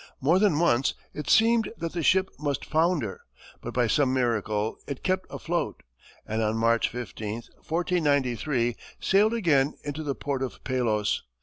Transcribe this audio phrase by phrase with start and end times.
[0.19, 3.21] More than once it seemed that the ship must founder,
[3.61, 5.83] but by some miracle it kept afloat,
[6.25, 7.33] and on March 15,
[7.67, 11.21] 1493, sailed again into the port of Palos.